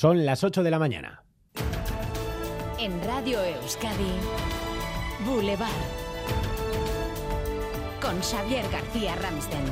Son 0.00 0.24
las 0.24 0.44
8 0.44 0.62
de 0.62 0.70
la 0.70 0.78
mañana. 0.78 1.24
En 2.78 3.02
Radio 3.02 3.42
Euskadi, 3.42 4.12
Boulevard. 5.26 5.68
Con 8.00 8.22
Xavier 8.22 8.64
García 8.70 9.16
Ramsten. 9.16 9.64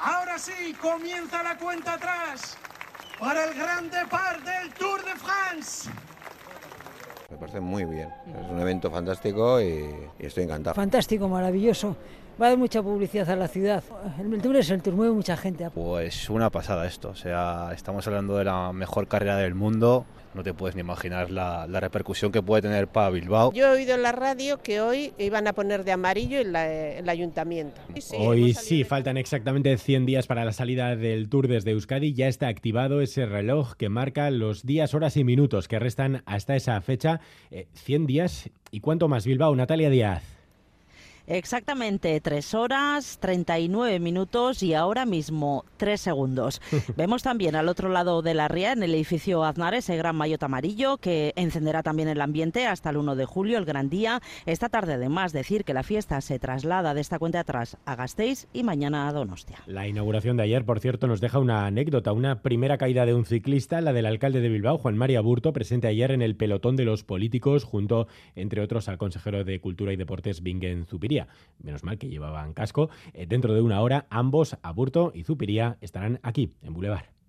Ahora 0.00 0.38
sí, 0.38 0.74
comienza 0.80 1.42
la 1.42 1.58
cuenta 1.58 1.92
atrás 1.92 2.56
para 3.20 3.44
el 3.44 3.54
gran 3.54 3.90
depart 3.90 4.42
del 4.42 4.72
Tour 4.72 5.04
de 5.04 5.14
France. 5.14 5.90
Parece 7.52 7.68
muy 7.68 7.84
bien. 7.84 8.08
Es 8.28 8.50
un 8.50 8.58
evento 8.60 8.90
fantástico 8.90 9.60
y 9.60 9.84
estoy 10.18 10.44
encantado. 10.44 10.74
Fantástico, 10.74 11.28
maravilloso. 11.28 11.94
Va 12.40 12.46
a 12.46 12.48
haber 12.48 12.58
mucha 12.58 12.82
publicidad 12.82 13.28
a 13.30 13.36
la 13.36 13.46
ciudad. 13.46 13.84
El 14.18 14.40
Tour 14.40 14.56
es 14.56 14.70
el 14.70 14.82
Tour, 14.82 14.94
mueve 14.94 15.12
mucha 15.12 15.36
gente. 15.36 15.68
Pues 15.70 16.30
una 16.30 16.50
pasada 16.50 16.86
esto. 16.86 17.10
O 17.10 17.14
sea, 17.14 17.70
estamos 17.74 18.06
hablando 18.06 18.36
de 18.38 18.44
la 18.44 18.72
mejor 18.72 19.06
carrera 19.06 19.36
del 19.36 19.54
mundo. 19.54 20.06
No 20.34 20.42
te 20.42 20.54
puedes 20.54 20.74
ni 20.74 20.80
imaginar 20.80 21.30
la, 21.30 21.66
la 21.66 21.78
repercusión 21.80 22.32
que 22.32 22.42
puede 22.42 22.62
tener 22.62 22.88
para 22.88 23.10
Bilbao. 23.10 23.52
Yo 23.52 23.66
he 23.66 23.70
oído 23.70 23.94
en 23.94 24.02
la 24.02 24.12
radio 24.12 24.62
que 24.62 24.80
hoy 24.80 25.12
iban 25.18 25.46
a 25.46 25.52
poner 25.52 25.84
de 25.84 25.92
amarillo 25.92 26.40
el, 26.40 26.56
el 26.56 27.06
ayuntamiento. 27.06 27.78
Sí, 28.00 28.16
hoy 28.18 28.54
sí, 28.54 28.82
faltan 28.84 29.18
exactamente 29.18 29.76
100 29.76 30.06
días 30.06 30.26
para 30.26 30.46
la 30.46 30.52
salida 30.52 30.96
del 30.96 31.28
Tour 31.28 31.48
desde 31.48 31.72
Euskadi. 31.72 32.14
Ya 32.14 32.28
está 32.28 32.48
activado 32.48 33.02
ese 33.02 33.26
reloj 33.26 33.74
que 33.74 33.90
marca 33.90 34.30
los 34.30 34.64
días, 34.64 34.94
horas 34.94 35.18
y 35.18 35.24
minutos 35.24 35.68
que 35.68 35.78
restan 35.78 36.22
hasta 36.24 36.56
esa 36.56 36.80
fecha. 36.80 37.20
Eh, 37.50 37.68
100 37.74 38.06
días. 38.06 38.50
¿Y 38.70 38.80
cuánto 38.80 39.08
más, 39.08 39.26
Bilbao? 39.26 39.54
Natalia 39.54 39.90
Díaz. 39.90 40.41
Exactamente, 41.26 42.20
3 42.20 42.54
horas, 42.54 43.18
39 43.20 44.00
minutos 44.00 44.62
y 44.62 44.74
ahora 44.74 45.06
mismo 45.06 45.64
3 45.76 46.00
segundos. 46.00 46.60
Vemos 46.96 47.22
también 47.22 47.54
al 47.54 47.68
otro 47.68 47.88
lado 47.88 48.22
de 48.22 48.34
la 48.34 48.48
ría, 48.48 48.72
en 48.72 48.82
el 48.82 48.94
edificio 48.94 49.44
Aznar, 49.44 49.74
ese 49.74 49.96
gran 49.96 50.16
maillot 50.16 50.42
amarillo 50.42 50.96
que 50.98 51.32
encenderá 51.36 51.82
también 51.82 52.08
el 52.08 52.20
ambiente 52.20 52.66
hasta 52.66 52.90
el 52.90 52.96
1 52.96 53.16
de 53.16 53.24
julio, 53.24 53.58
el 53.58 53.64
gran 53.64 53.88
día. 53.88 54.20
Esta 54.46 54.68
tarde, 54.68 54.94
además, 54.94 55.32
decir 55.32 55.64
que 55.64 55.74
la 55.74 55.82
fiesta 55.82 56.20
se 56.20 56.38
traslada 56.38 56.94
de 56.94 57.00
esta 57.00 57.18
cuenta 57.18 57.40
atrás 57.40 57.76
a 57.84 57.94
Gasteiz 57.94 58.48
y 58.52 58.64
mañana 58.64 59.08
a 59.08 59.12
Donostia. 59.12 59.58
La 59.66 59.86
inauguración 59.86 60.36
de 60.36 60.42
ayer, 60.42 60.64
por 60.64 60.80
cierto, 60.80 61.06
nos 61.06 61.20
deja 61.20 61.38
una 61.38 61.66
anécdota, 61.66 62.12
una 62.12 62.42
primera 62.42 62.78
caída 62.78 63.06
de 63.06 63.14
un 63.14 63.26
ciclista, 63.26 63.80
la 63.80 63.92
del 63.92 64.06
alcalde 64.06 64.40
de 64.40 64.48
Bilbao, 64.48 64.78
Juan 64.78 64.96
María 64.96 65.20
Burto, 65.20 65.52
presente 65.52 65.86
ayer 65.86 66.10
en 66.10 66.22
el 66.22 66.36
pelotón 66.36 66.76
de 66.76 66.84
los 66.84 67.04
políticos, 67.04 67.64
junto, 67.64 68.08
entre 68.34 68.60
otros, 68.60 68.88
al 68.88 68.98
consejero 68.98 69.44
de 69.44 69.60
Cultura 69.60 69.92
y 69.92 69.96
Deportes, 69.96 70.42
Bingen 70.42 70.86
Menos 71.62 71.84
mal 71.84 71.98
que 71.98 72.08
llevaban 72.08 72.54
casco. 72.54 72.90
Eh, 73.14 73.26
dentro 73.26 73.54
de 73.54 73.62
una 73.62 73.80
hora, 73.80 74.06
ambos, 74.10 74.56
Aburto 74.62 75.12
y 75.14 75.24
Zupiría, 75.24 75.78
estarán 75.80 76.18
aquí, 76.22 76.52
en 76.62 76.74
Boulevard. 76.74 77.21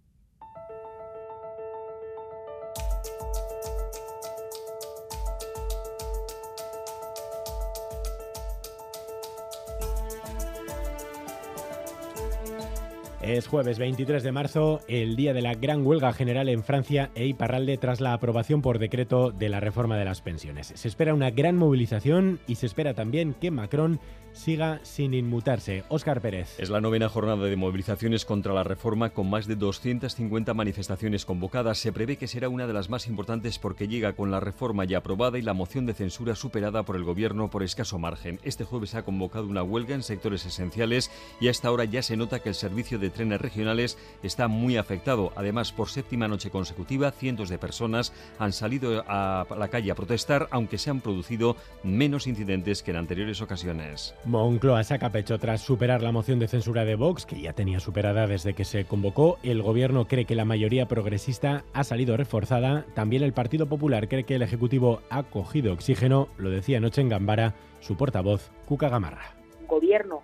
Es 13.23 13.47
jueves 13.47 13.79
23 13.79 14.21
de 14.21 14.33
marzo, 14.33 14.81
el 14.89 15.15
día 15.15 15.33
de 15.33 15.41
la 15.41 15.55
gran 15.55 15.87
huelga 15.87 16.11
general 16.11 16.49
en 16.49 16.61
Francia 16.61 17.09
e 17.15 17.25
Iparralde 17.25 17.77
tras 17.77 18.01
la 18.01 18.11
aprobación 18.11 18.61
por 18.61 18.79
decreto 18.79 19.31
de 19.31 19.47
la 19.47 19.61
reforma 19.61 19.97
de 19.97 20.03
las 20.03 20.21
pensiones. 20.21 20.73
Se 20.75 20.89
espera 20.89 21.13
una 21.13 21.31
gran 21.31 21.55
movilización 21.55 22.41
y 22.47 22.55
se 22.55 22.65
espera 22.65 22.93
también 22.93 23.33
que 23.33 23.49
Macron 23.49 24.01
siga 24.33 24.79
sin 24.83 25.13
inmutarse. 25.13 25.83
Óscar 25.89 26.21
Pérez. 26.21 26.59
Es 26.59 26.69
la 26.69 26.81
novena 26.81 27.07
jornada 27.07 27.45
de 27.45 27.55
movilizaciones 27.55 28.25
contra 28.25 28.53
la 28.53 28.63
reforma 28.63 29.11
con 29.11 29.29
más 29.29 29.47
de 29.47 29.55
250 29.55 30.53
manifestaciones 30.53 31.25
convocadas. 31.25 31.77
Se 31.77 31.93
prevé 31.93 32.17
que 32.17 32.27
será 32.27 32.49
una 32.49 32.67
de 32.67 32.73
las 32.73 32.89
más 32.89 33.07
importantes 33.07 33.59
porque 33.59 33.87
llega 33.87 34.13
con 34.13 34.31
la 34.31 34.39
reforma 34.39 34.85
ya 34.85 34.97
aprobada 34.97 35.37
y 35.37 35.43
la 35.43 35.53
moción 35.53 35.85
de 35.85 35.93
censura 35.93 36.35
superada 36.35 36.83
por 36.83 36.95
el 36.95 37.03
gobierno 37.03 37.49
por 37.49 37.63
escaso 37.63 37.99
margen. 37.99 38.39
Este 38.43 38.63
jueves 38.63 38.95
ha 38.95 39.03
convocado 39.03 39.47
una 39.47 39.63
huelga 39.63 39.95
en 39.95 40.03
sectores 40.03 40.45
esenciales 40.45 41.11
y 41.39 41.47
a 41.47 41.51
esta 41.51 41.71
hora 41.71 41.85
ya 41.85 42.01
se 42.01 42.17
nota 42.17 42.39
que 42.39 42.49
el 42.49 42.55
servicio 42.55 42.99
de 42.99 43.11
trenes 43.13 43.41
regionales 43.41 43.97
está 44.23 44.47
muy 44.47 44.77
afectado. 44.77 45.31
Además, 45.35 45.71
por 45.71 45.89
séptima 45.89 46.27
noche 46.27 46.49
consecutiva, 46.49 47.11
cientos 47.11 47.49
de 47.49 47.57
personas 47.57 48.13
han 48.39 48.53
salido 48.53 49.03
a 49.07 49.45
la 49.57 49.67
calle 49.69 49.91
a 49.91 49.95
protestar, 49.95 50.47
aunque 50.51 50.77
se 50.77 50.89
han 50.89 51.01
producido 51.01 51.55
menos 51.83 52.27
incidentes 52.27 52.83
que 52.83 52.91
en 52.91 52.97
anteriores 52.97 53.41
ocasiones. 53.41 54.15
Moncloa 54.25 54.83
saca 54.83 55.11
pecho 55.11 55.39
tras 55.39 55.61
superar 55.61 56.01
la 56.01 56.11
moción 56.11 56.39
de 56.39 56.47
censura 56.47 56.85
de 56.85 56.95
Vox, 56.95 57.25
que 57.25 57.39
ya 57.39 57.53
tenía 57.53 57.79
superada 57.79 58.27
desde 58.27 58.53
que 58.53 58.65
se 58.65 58.85
convocó. 58.85 59.37
El 59.43 59.61
gobierno 59.61 60.07
cree 60.07 60.25
que 60.25 60.35
la 60.35 60.45
mayoría 60.45 60.87
progresista 60.87 61.63
ha 61.73 61.83
salido 61.83 62.17
reforzada. 62.17 62.85
También 62.93 63.23
el 63.23 63.33
Partido 63.33 63.67
Popular 63.67 64.07
cree 64.07 64.23
que 64.23 64.35
el 64.35 64.41
Ejecutivo 64.41 65.01
ha 65.09 65.23
cogido 65.23 65.73
oxígeno. 65.73 66.29
Lo 66.37 66.49
decía 66.49 66.77
anoche 66.77 67.01
en 67.01 67.09
Gambara 67.09 67.55
su 67.79 67.97
portavoz, 67.97 68.49
Cuca 68.65 68.89
Gamarra. 68.89 69.35
Un 69.61 69.67
gobierno 69.67 70.21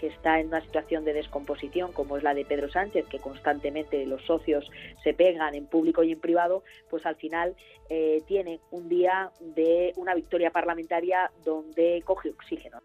que 0.00 0.06
está 0.06 0.40
en 0.40 0.46
una 0.46 0.62
situación 0.62 1.04
de 1.04 1.12
descomposición 1.12 1.92
como 1.92 2.16
es 2.16 2.22
la 2.22 2.32
de 2.32 2.46
Pedro 2.46 2.70
Sánchez, 2.70 3.06
que 3.08 3.18
constantemente 3.18 4.06
los 4.06 4.24
socios 4.24 4.70
se 5.04 5.12
pegan 5.12 5.54
en 5.54 5.66
público 5.66 6.02
y 6.02 6.12
en 6.12 6.20
privado, 6.20 6.64
pues 6.88 7.04
al 7.04 7.16
final 7.16 7.54
eh, 7.90 8.22
tiene 8.26 8.60
un 8.70 8.88
día 8.88 9.30
de 9.40 9.92
una 9.96 10.14
victoria 10.14 10.50
parlamentaria 10.50 11.30
donde 11.44 12.02
coge 12.06 12.30
oxígeno. 12.30 12.78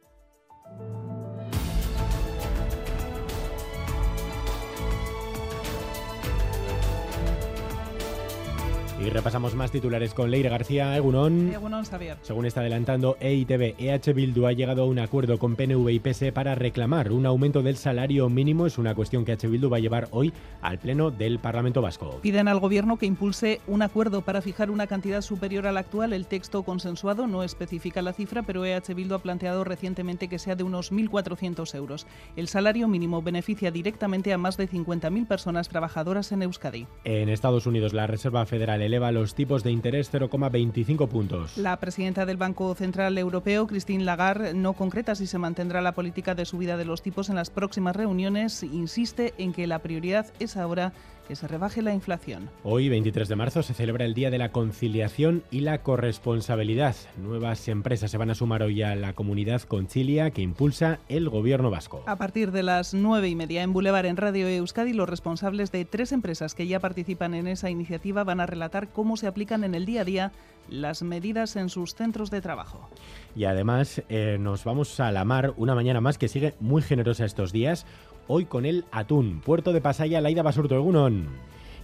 Y 9.06 9.10
repasamos 9.12 9.54
más 9.54 9.70
titulares 9.70 10.16
con 10.16 10.32
Leire 10.32 10.50
García, 10.50 10.98
Egunon. 10.98 11.54
Egunon, 11.54 11.86
Xavier. 11.86 12.18
Según 12.24 12.48
está 12.48 12.62
adelantando 12.62 13.18
EITB, 13.20 13.76
EH 13.78 14.14
Bildu 14.14 14.48
ha 14.48 14.52
llegado 14.52 14.82
a 14.82 14.86
un 14.88 14.98
acuerdo 14.98 15.38
con 15.38 15.56
PNV 15.56 15.90
y 15.92 16.00
PS 16.00 16.32
para 16.34 16.56
reclamar 16.56 17.12
un 17.12 17.28
aumento 17.28 17.62
del 17.62 17.78
salario 17.78 18.28
mínimo. 18.30 18.66
Es 18.66 18.80
una 18.80 18.96
cuestión 18.96 19.24
que 19.24 19.34
EH 19.34 19.48
Bildu 19.48 19.70
va 19.70 19.78
a 19.78 19.80
llevar 19.80 20.08
hoy 20.10 20.34
al 20.60 20.80
Pleno 20.80 21.12
del 21.12 21.38
Parlamento 21.38 21.84
Vasco. 21.84 22.18
Piden 22.24 22.48
al 22.48 22.60
Gobierno 22.60 22.98
que 22.98 23.06
impulse 23.06 23.62
un 23.68 23.84
acuerdo 23.84 24.24
para 24.24 24.42
fijar 24.42 24.72
una 24.72 24.88
cantidad 24.88 25.22
superior 25.22 25.68
a 25.68 25.72
la 25.72 25.82
actual. 25.82 26.12
El 26.12 26.26
texto 26.26 26.64
consensuado 26.64 27.28
no 27.28 27.44
especifica 27.44 28.02
la 28.02 28.12
cifra, 28.12 28.42
pero 28.42 28.66
EH 28.66 28.96
Bildu 28.96 29.14
ha 29.14 29.20
planteado 29.20 29.64
recientemente 29.64 30.28
que 30.30 30.40
sea 30.40 30.56
de 30.56 30.64
unos 30.64 30.92
1.400 30.92 31.76
euros. 31.76 32.08
El 32.36 32.48
salario 32.48 32.88
mínimo 32.88 33.22
beneficia 33.22 33.70
directamente 33.70 34.34
a 34.34 34.40
más 34.40 34.58
de 34.58 34.68
50.000 34.68 35.28
personas 35.28 35.70
trabajadoras 35.70 36.32
en 36.32 36.42
Euskadi. 36.42 36.88
En 37.04 37.30
Estados 37.30 37.68
Unidos, 37.68 37.94
la 37.94 38.08
Reserva 38.08 38.44
Federal 38.48 38.82
eleva 38.96 39.12
los 39.12 39.36
tipos 39.36 39.62
de 39.62 39.72
interés 39.72 40.10
0,25 40.14 41.10
puntos. 41.10 41.58
La 41.58 41.78
presidenta 41.82 42.26
del 42.26 42.38
Banco 42.38 42.74
Central 42.76 43.18
Europeo, 43.18 43.68
Christine 43.68 44.06
Lagarde, 44.06 44.54
no 44.54 44.72
concreta 44.72 45.16
si 45.16 45.28
se 45.28 45.38
mantendrá 45.38 45.82
la 45.82 45.92
política 45.92 46.34
de 46.34 46.46
subida 46.46 46.78
de 46.78 46.86
los 46.86 47.02
tipos 47.02 47.28
en 47.30 47.36
las 47.36 47.50
próximas 47.50 47.94
reuniones. 47.94 48.64
Insiste 48.64 49.34
en 49.38 49.52
que 49.52 49.68
la 49.68 49.80
prioridad 49.80 50.28
es 50.40 50.56
ahora 50.56 50.94
que 51.28 51.36
se 51.36 51.48
rebaje 51.48 51.82
la 51.82 51.94
inflación. 51.94 52.50
Hoy, 52.64 52.90
23 52.90 53.28
de 53.28 53.36
marzo, 53.36 53.64
se 53.64 53.74
celebra 53.74 54.06
el 54.06 54.14
Día 54.14 54.30
de 54.30 54.38
la 54.38 54.52
Conciliación 54.52 55.44
y 55.52 55.62
la 55.62 55.82
Corresponsabilidad. 55.84 56.96
Nuevas 57.18 57.68
empresas 57.68 58.12
se 58.12 58.18
van 58.18 58.30
a 58.30 58.36
sumar 58.36 58.64
hoy 58.64 58.82
a 58.82 58.96
la 58.96 59.14
comunidad 59.14 59.62
Concilia 59.64 60.32
que 60.32 60.42
impulsa 60.42 61.00
el 61.10 61.30
gobierno 61.30 61.70
vasco. 61.70 62.04
A 62.06 62.18
partir 62.18 62.52
de 62.52 62.64
las 62.64 62.94
nueve 62.94 63.30
y 63.30 63.36
media 63.36 63.64
en 63.64 63.74
Boulevard 63.74 64.06
en 64.06 64.18
Radio 64.18 64.48
Euskadi, 64.48 64.94
los 64.94 65.10
responsables 65.10 65.72
de 65.72 65.86
tres 65.86 66.12
empresas 66.12 66.56
que 66.56 66.68
ya 66.68 66.80
participan 66.80 67.34
en 67.34 67.48
esa 67.48 67.70
iniciativa 67.70 68.24
van 68.24 68.40
a 68.40 68.46
relatar 68.46 68.90
cómo 68.90 69.18
se 69.18 69.28
aplican 69.28 69.64
en 69.64 69.76
el 69.76 69.86
día 69.86 70.02
a 70.02 70.06
día 70.06 70.32
las 70.70 71.04
medidas 71.04 71.56
en 71.56 71.70
sus 71.70 71.96
centros 71.96 72.32
de 72.32 72.42
trabajo. 72.42 72.90
Y 73.36 73.46
además 73.46 74.02
eh, 74.10 74.38
nos 74.40 74.64
vamos 74.64 75.00
a 75.00 75.12
la 75.12 75.26
mar 75.26 75.54
una 75.58 75.76
mañana 75.76 76.02
más 76.02 76.18
que 76.18 76.28
sigue 76.28 76.56
muy 76.60 76.82
generosa 76.82 77.26
estos 77.26 77.52
días 77.52 77.86
hoy 78.28 78.46
con 78.46 78.66
el 78.66 78.86
atún. 78.92 79.42
Puerto 79.42 79.74
de 79.74 79.82
Pasaya, 79.82 80.22
Laida 80.22 80.44
Basurto, 80.44 80.76
Egunon. 80.76 81.28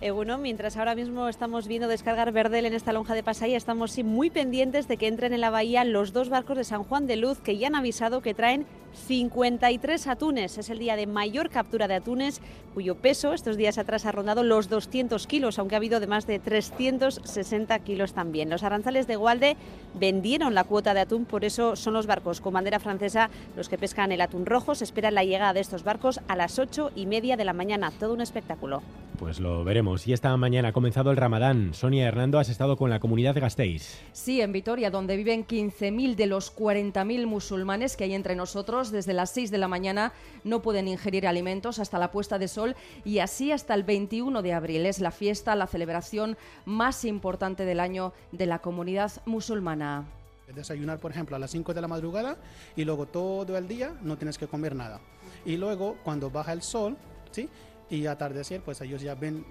Egunon, 0.01 0.42
mientras 0.42 0.77
ahora 0.77 0.95
mismo 0.95 1.27
estamos 1.27 1.68
viendo 1.68 1.88
descargar 1.88 2.31
Verdel 2.31 2.65
en 2.65 2.74
esta 2.74 2.92
lonja 2.92 3.13
de 3.13 3.21
Pasaya, 3.21 3.56
estamos 3.56 3.92
sí, 3.92 4.03
muy 4.03 4.31
pendientes 4.31 4.88
de 4.88 4.98
que 4.98 5.06
entren 5.06 5.31
en 5.31 5.42
la 5.42 5.51
bahía 5.51 5.83
los 5.83 6.12
dos 6.12 6.30
barcos 6.30 6.57
de 6.57 6.63
San 6.63 6.83
Juan 6.83 7.06
de 7.06 7.18
Luz 7.18 7.38
que 7.38 7.56
ya 7.59 7.68
han 7.68 7.75
avisado 7.75 8.21
que 8.24 8.33
traen 8.33 8.65
53 8.94 10.07
atunes. 10.07 10.57
Es 10.57 10.71
el 10.71 10.80
día 10.80 10.95
de 10.95 11.06
mayor 11.06 11.51
captura 11.51 11.88
de 11.88 11.94
atunes, 11.94 12.42
cuyo 12.74 12.95
peso 12.95 13.33
estos 13.33 13.57
días 13.57 13.77
atrás 13.77 14.07
ha 14.07 14.12
rondado 14.12 14.42
los 14.42 14.69
200 14.69 15.27
kilos, 15.27 15.59
aunque 15.59 15.75
ha 15.75 15.77
habido 15.77 16.00
de 16.00 16.07
más 16.07 16.25
de 16.25 16.39
360 16.39 17.77
kilos 17.80 18.13
también. 18.13 18.50
Los 18.50 18.63
aranzales 18.63 19.06
de 19.06 19.18
Gualde 19.18 19.56
vendieron 19.94 20.56
la 20.56 20.63
cuota 20.63 20.95
de 20.95 21.01
atún, 21.01 21.25
por 21.25 21.45
eso 21.45 21.75
son 21.75 21.94
los 21.94 22.07
barcos 22.07 22.42
con 22.42 22.53
bandera 22.53 22.80
francesa 22.80 23.30
los 23.56 23.69
que 23.69 23.77
pescan 23.77 24.12
el 24.12 24.21
atún 24.21 24.48
rojo. 24.48 24.74
Se 24.74 24.83
espera 24.83 25.12
la 25.12 25.24
llegada 25.24 25.53
de 25.53 25.59
estos 25.59 25.83
barcos 25.83 26.21
a 26.27 26.36
las 26.36 26.57
8 26.57 26.89
y 26.95 27.06
media 27.06 27.38
de 27.38 27.45
la 27.45 27.53
mañana. 27.53 27.92
Todo 27.92 28.15
un 28.15 28.21
espectáculo. 28.21 28.81
Pues 29.21 29.39
lo 29.39 29.63
veremos. 29.63 30.07
Y 30.07 30.13
esta 30.13 30.35
mañana 30.35 30.69
ha 30.69 30.73
comenzado 30.73 31.12
el 31.12 31.18
Ramadán. 31.18 31.75
Sonia 31.75 32.07
Hernando, 32.07 32.39
has 32.39 32.50
estado 32.50 32.75
con 32.75 32.89
la 32.89 33.00
comunidad 33.00 33.35
de 33.35 33.41
Gasteiz. 33.41 34.01
Sí, 34.13 34.41
en 34.41 34.51
Vitoria, 34.51 34.89
donde 34.89 35.15
viven 35.15 35.45
15.000 35.45 36.15
de 36.15 36.25
los 36.25 36.56
40.000 36.56 37.27
musulmanes 37.27 37.95
que 37.95 38.06
hay 38.06 38.15
entre 38.15 38.35
nosotros. 38.35 38.89
Desde 38.89 39.13
las 39.13 39.29
6 39.29 39.51
de 39.51 39.59
la 39.59 39.68
mañana 39.68 40.12
no 40.44 40.63
pueden 40.63 40.88
ingerir 40.88 41.27
alimentos 41.27 41.77
hasta 41.77 42.00
la 42.00 42.09
puesta 42.09 42.39
de 42.39 42.47
sol 42.47 42.75
y 43.06 43.19
así 43.19 43.51
hasta 43.51 43.75
el 43.75 43.83
21 43.83 44.41
de 44.41 44.53
abril. 44.53 44.88
Es 44.88 45.00
la 45.00 45.12
fiesta, 45.12 45.56
la 45.56 45.67
celebración 45.67 46.35
más 46.65 47.06
importante 47.06 47.63
del 47.63 47.79
año 47.79 48.13
de 48.31 48.47
la 48.47 48.57
comunidad 48.57 49.12
musulmana 49.27 50.03
desayunar, 50.51 51.00
por 51.00 51.12
ejemplo, 51.12 51.35
a 51.38 51.39
las 51.39 51.51
5 51.51 51.74
de 51.74 51.79
la 51.79 51.88
madrugada 51.88 52.35
y 52.75 52.83
luego 52.83 53.06
todo 53.06 53.56
el 53.56 53.69
día 53.69 53.95
no 54.01 54.17
tienes 54.17 54.38
que 54.38 54.47
comer 54.47 54.75
nada. 54.75 55.00
Y 55.45 55.56
luego, 55.56 55.95
cuando 56.03 56.29
baja 56.29 56.51
el 56.51 56.62
sol, 56.62 56.97
¿sí? 57.31 57.47
Y 57.91 58.07
atardecer, 58.07 58.61
pues 58.61 58.79
ellos 58.81 59.01
ya 59.01 59.13
ven 59.15 59.45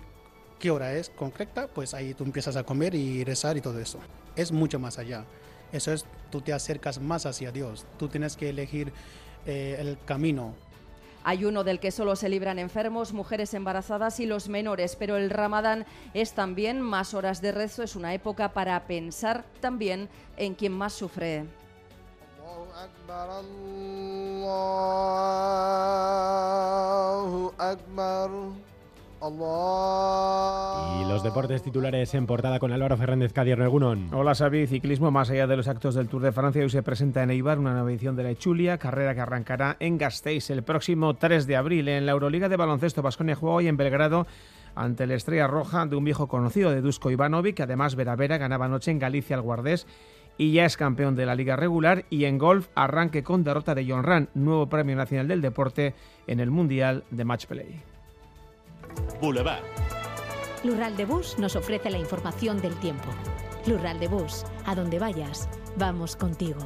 qué 0.58 0.70
hora 0.70 0.94
es 0.94 1.10
concreta, 1.10 1.68
pues 1.68 1.94
ahí 1.94 2.14
tú 2.14 2.24
empiezas 2.24 2.56
a 2.56 2.64
comer 2.64 2.94
y 2.94 3.22
rezar 3.22 3.56
y 3.56 3.60
todo 3.60 3.78
eso. 3.78 3.98
Es 4.34 4.50
mucho 4.50 4.78
más 4.78 4.98
allá. 4.98 5.24
Eso 5.72 5.92
es, 5.92 6.06
tú 6.30 6.40
te 6.40 6.52
acercas 6.52 6.98
más 7.00 7.26
hacia 7.26 7.52
Dios. 7.52 7.86
Tú 7.98 8.08
tienes 8.08 8.36
que 8.36 8.48
elegir 8.48 8.92
eh, 9.46 9.76
el 9.78 9.98
camino. 10.04 10.54
Ayuno 11.22 11.64
del 11.64 11.80
que 11.80 11.90
solo 11.90 12.16
se 12.16 12.30
libran 12.30 12.58
enfermos, 12.58 13.12
mujeres 13.12 13.52
embarazadas 13.52 14.20
y 14.20 14.26
los 14.26 14.48
menores, 14.48 14.96
pero 14.96 15.18
el 15.18 15.28
ramadán 15.28 15.84
es 16.14 16.32
también 16.32 16.80
más 16.80 17.12
horas 17.12 17.42
de 17.42 17.52
rezo, 17.52 17.82
es 17.82 17.94
una 17.94 18.14
época 18.14 18.54
para 18.54 18.86
pensar 18.86 19.44
también 19.60 20.08
en 20.38 20.54
quien 20.54 20.72
más 20.72 20.94
sufre. 20.94 21.44
Y 30.98 31.04
los 31.06 31.22
deportes 31.22 31.62
titulares 31.62 32.14
en 32.14 32.26
portada 32.26 32.58
con 32.58 32.72
Álvaro 32.72 32.96
Fernández 32.96 33.34
Cadierno 33.34 33.66
Egunon. 33.66 34.08
Hola 34.14 34.34
Xavi, 34.34 34.66
ciclismo 34.66 35.10
más 35.10 35.28
allá 35.28 35.46
de 35.46 35.58
los 35.58 35.68
actos 35.68 35.94
del 35.94 36.08
Tour 36.08 36.22
de 36.22 36.32
Francia. 36.32 36.62
Hoy 36.62 36.70
se 36.70 36.82
presenta 36.82 37.22
en 37.22 37.30
Eibar 37.30 37.58
una 37.58 37.74
nueva 37.74 37.90
edición 37.90 38.16
de 38.16 38.22
la 38.22 38.30
Echulia, 38.30 38.78
carrera 38.78 39.14
que 39.14 39.20
arrancará 39.20 39.76
en 39.78 39.98
Gasteiz 39.98 40.48
el 40.48 40.62
próximo 40.62 41.14
3 41.14 41.46
de 41.46 41.56
abril. 41.56 41.88
En 41.88 42.06
la 42.06 42.12
Euroliga 42.12 42.48
de 42.48 42.56
baloncesto, 42.56 43.02
Vasconia 43.02 43.34
juega 43.34 43.56
hoy 43.56 43.68
en 43.68 43.76
Belgrado 43.76 44.26
ante 44.74 45.06
la 45.06 45.14
Estrella 45.14 45.46
Roja 45.46 45.84
de 45.84 45.96
un 45.96 46.04
viejo 46.04 46.28
conocido 46.28 46.70
de 46.70 46.80
Dusko 46.80 47.10
Ivanovic, 47.10 47.56
que 47.56 47.64
además 47.64 47.94
Vera 47.94 48.16
Vera 48.16 48.38
ganaba 48.38 48.64
anoche 48.66 48.90
en 48.90 48.98
Galicia 48.98 49.36
al 49.36 49.42
Guardés 49.42 49.86
y 50.40 50.52
ya 50.52 50.64
es 50.64 50.78
campeón 50.78 51.16
de 51.16 51.26
la 51.26 51.34
liga 51.34 51.54
regular 51.54 52.06
y 52.08 52.24
en 52.24 52.38
golf 52.38 52.68
arranque 52.74 53.22
con 53.22 53.44
derrota 53.44 53.74
de 53.74 53.84
John 53.86 54.02
Ran, 54.02 54.30
nuevo 54.32 54.70
premio 54.70 54.96
nacional 54.96 55.28
del 55.28 55.42
deporte 55.42 55.94
en 56.26 56.40
el 56.40 56.50
Mundial 56.50 57.04
de 57.10 57.26
Match 57.26 57.44
Play. 57.44 57.82
Boulevard. 59.20 59.62
Lural 60.64 60.96
de 60.96 61.04
Bus 61.04 61.38
nos 61.38 61.56
ofrece 61.56 61.90
la 61.90 61.98
información 61.98 62.58
del 62.62 62.74
tiempo. 62.76 63.10
Lural 63.66 64.00
de 64.00 64.08
Bus, 64.08 64.46
a 64.64 64.74
donde 64.74 64.98
vayas, 64.98 65.46
vamos 65.76 66.16
contigo. 66.16 66.60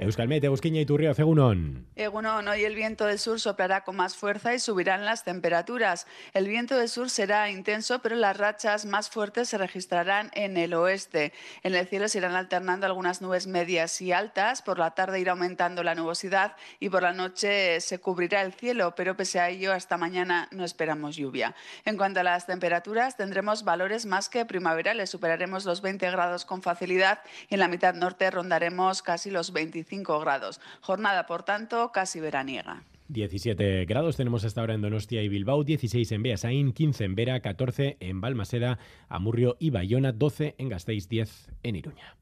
Euskalmet, 0.00 0.42
Eusquiña 0.44 0.80
y 0.80 0.86
Turrio, 0.86 1.10
Egunon. 1.10 1.86
Egunon, 1.94 2.48
hoy 2.48 2.64
el 2.64 2.74
viento 2.74 3.04
del 3.04 3.18
sur 3.18 3.38
soplará 3.38 3.82
con 3.82 3.96
más 3.96 4.16
fuerza 4.16 4.54
y 4.54 4.58
subirán 4.58 5.04
las 5.04 5.24
temperaturas. 5.24 6.06
El 6.32 6.48
viento 6.48 6.74
del 6.78 6.88
sur 6.88 7.10
será 7.10 7.50
intenso, 7.50 8.00
pero 8.00 8.16
las 8.16 8.38
rachas 8.38 8.86
más 8.86 9.10
fuertes 9.10 9.50
se 9.50 9.58
registrarán 9.58 10.30
en 10.32 10.56
el 10.56 10.72
oeste. 10.72 11.34
En 11.62 11.74
el 11.74 11.86
cielo 11.86 12.08
se 12.08 12.16
irán 12.16 12.34
alternando 12.34 12.86
algunas 12.86 13.20
nubes 13.20 13.46
medias 13.46 14.00
y 14.00 14.10
altas. 14.10 14.62
Por 14.62 14.78
la 14.78 14.92
tarde 14.92 15.20
irá 15.20 15.32
aumentando 15.32 15.82
la 15.82 15.94
nubosidad 15.94 16.56
y 16.78 16.88
por 16.88 17.02
la 17.02 17.12
noche 17.12 17.78
se 17.82 17.98
cubrirá 17.98 18.40
el 18.40 18.54
cielo, 18.54 18.94
pero 18.96 19.18
pese 19.18 19.38
a 19.38 19.50
ello, 19.50 19.70
hasta 19.70 19.98
mañana 19.98 20.48
no 20.50 20.64
esperamos 20.64 21.16
lluvia. 21.16 21.54
En 21.84 21.98
cuanto 21.98 22.20
a 22.20 22.22
las 22.22 22.46
temperaturas, 22.46 23.18
tendremos 23.18 23.64
valores 23.64 24.06
más 24.06 24.30
que 24.30 24.46
primaverales. 24.46 25.10
Superaremos 25.10 25.66
los 25.66 25.82
20 25.82 26.10
grados 26.10 26.46
con 26.46 26.62
facilidad 26.62 27.20
y 27.50 27.54
en 27.54 27.60
la 27.60 27.68
mitad 27.68 27.92
norte 27.92 28.30
rondaremos 28.30 29.02
casi 29.02 29.30
los 29.30 29.52
25 29.52 29.89
grados. 30.20 30.60
Jornada, 30.80 31.26
por 31.26 31.42
tanto, 31.42 31.90
casi 31.92 32.20
veraniega. 32.20 32.82
17 33.08 33.86
grados 33.86 34.16
tenemos 34.16 34.44
hasta 34.44 34.60
ahora 34.60 34.74
en 34.74 34.82
Donostia 34.82 35.22
y 35.22 35.28
Bilbao, 35.28 35.64
16 35.64 36.12
en 36.12 36.22
Beasain, 36.22 36.72
15 36.72 37.04
en 37.04 37.14
Vera, 37.16 37.40
14 37.40 37.96
en 37.98 38.20
Balmaseda, 38.20 38.78
Amurrio 39.08 39.56
y 39.58 39.70
Bayona, 39.70 40.12
12 40.12 40.54
en 40.58 40.68
Gasteiz, 40.68 41.08
10 41.08 41.50
en 41.64 41.76
Iruña. 41.76 42.16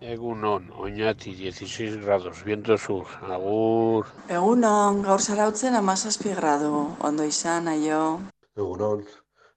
Egunon, 0.00 0.72
Oñati, 0.72 1.34
16 1.34 2.04
grados, 2.04 2.42
viento 2.44 2.76
sur, 2.76 3.06
agur. 3.22 4.06
Egunon, 4.28 5.02
gaur 5.02 5.22
zarautzen 5.22 5.76
amazazpi 5.76 6.34
grado, 6.34 6.96
ondo 7.00 7.24
izan, 7.24 7.68
aio. 7.68 8.20
Egunon, 8.56 9.06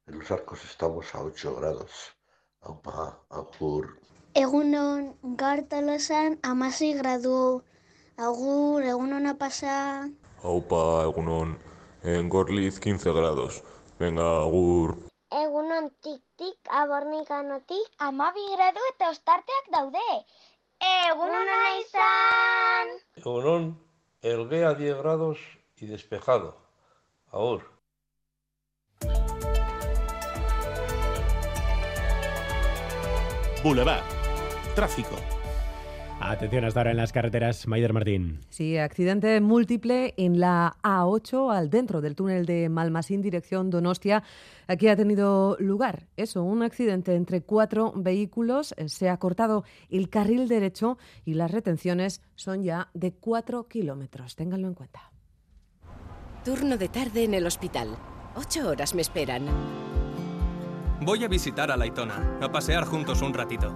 en 0.06 0.20
los 0.20 0.32
arcos 0.32 0.64
estamos 0.64 1.14
a 1.16 1.24
8 1.24 1.56
grados. 1.56 1.92
Aupa, 2.62 3.26
agur. 3.30 4.00
Egunon, 4.38 5.16
gaur 5.42 5.64
tolosan 5.66 6.36
amasei 6.46 6.92
gradu. 6.94 7.64
Agur, 8.22 8.84
egunon 8.86 9.26
pasa. 9.40 10.06
Aupa, 10.44 10.82
egunon, 11.10 11.56
en 12.04 12.30
Gorliz 12.30 12.78
15 12.80 13.14
grados. 13.18 13.64
Venga, 13.98 14.28
agur. 14.44 14.94
Egunon 15.34 15.90
tik-tik 16.06 16.70
abornikanotik 16.82 17.88
amabi 18.10 18.46
gradu 18.52 18.84
eta 18.92 19.10
ostarteak 19.16 19.72
daude. 19.74 20.06
Egunon 20.90 21.50
izan! 21.80 22.94
Egunon, 23.24 23.66
Elguea 24.22 24.76
10 24.76 25.02
grados 25.02 25.40
y 25.78 25.88
despejado. 25.88 26.54
Agur. 27.32 27.66
Boulevard. 33.64 34.17
Tráfico. 34.78 35.16
Atención 36.20 36.64
hasta 36.64 36.82
ahora 36.82 36.92
en 36.92 36.98
las 36.98 37.12
carreteras, 37.12 37.66
Maider 37.66 37.94
Martín. 37.94 38.42
Sí, 38.52 38.78
accidente 38.78 39.42
múltiple 39.42 40.14
en 40.18 40.40
la 40.40 40.76
A8 40.84 41.52
al 41.52 41.72
dentro 41.72 42.00
del 42.00 42.16
túnel 42.16 42.46
de 42.46 42.70
Malmasín, 42.70 43.24
dirección 43.24 43.72
Donostia. 43.72 44.22
Aquí 44.68 44.88
ha 44.88 44.96
tenido 44.96 45.58
lugar 45.60 46.06
eso, 46.16 46.44
un 46.44 46.62
accidente 46.62 47.16
entre 47.16 47.42
cuatro 47.42 47.92
vehículos. 47.96 48.76
Se 48.86 49.10
ha 49.10 49.18
cortado 49.18 49.64
el 49.90 50.10
carril 50.10 50.48
derecho 50.48 51.00
y 51.26 51.34
las 51.34 51.50
retenciones 51.50 52.22
son 52.36 52.62
ya 52.62 52.90
de 52.94 53.14
cuatro 53.14 53.68
kilómetros. 53.68 54.36
Ténganlo 54.36 54.68
en 54.68 54.76
cuenta. 54.76 55.12
Turno 56.46 56.78
de 56.78 56.90
tarde 56.90 57.24
en 57.24 57.34
el 57.34 57.48
hospital. 57.48 57.98
Ocho 58.36 58.70
horas 58.70 58.94
me 58.94 59.02
esperan. 59.02 59.48
Voy 61.02 61.24
a 61.24 61.28
visitar 61.28 61.72
a 61.72 61.78
Laitona, 61.78 62.38
a 62.44 62.52
pasear 62.52 62.86
juntos 62.86 63.24
un 63.24 63.34
ratito. 63.34 63.76